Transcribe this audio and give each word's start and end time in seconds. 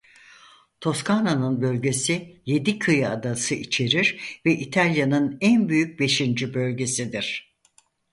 Toskana'nın 0.81 1.61
bölgesi 1.61 2.41
yedi 2.45 2.79
kıyı 2.79 3.09
adası 3.09 3.55
içerir 3.55 4.39
ve 4.45 4.53
İtalya'nın 4.55 5.37
en 5.41 5.69
büyük 5.69 5.99
beşinci 5.99 6.53
bölgesidir. 6.53 7.57